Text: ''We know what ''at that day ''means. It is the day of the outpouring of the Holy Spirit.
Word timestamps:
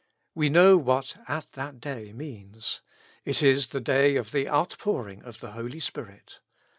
''We 0.33 0.49
know 0.49 0.77
what 0.77 1.15
''at 1.37 1.51
that 1.51 1.79
day 1.79 2.11
''means. 2.13 2.81
It 3.23 3.43
is 3.43 3.67
the 3.67 3.79
day 3.79 4.15
of 4.15 4.31
the 4.31 4.49
outpouring 4.49 5.21
of 5.21 5.41
the 5.41 5.51
Holy 5.51 5.79
Spirit. 5.79 6.39